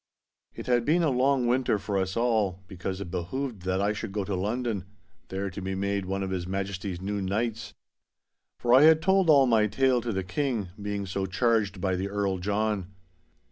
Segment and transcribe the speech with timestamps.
[0.55, 4.11] It had been a long winter for us all, because it behoved that I should
[4.11, 4.85] go to London,
[5.27, 7.75] there to be made one of His Majesty's new knights.
[8.57, 12.09] For I had told all my tale to the King, being so charged by the
[12.09, 12.95] Earl John.